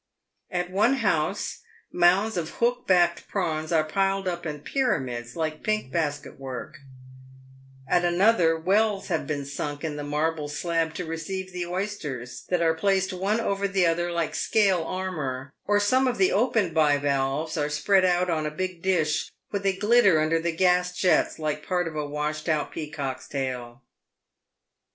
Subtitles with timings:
[0.49, 1.59] At one house
[1.93, 6.79] mounds of hook backed prawns are piled up in pyramids like pink basket work;
[7.87, 12.63] at another wells have been sunk in the marble slab to receive the oysters that
[12.63, 17.55] are placed one over the other like scale armour, or some of the opened bivalves
[17.55, 21.63] are spread out on a big dish, where they glitter under the gas jets like
[21.63, 23.83] part of a washed out peacock's tail.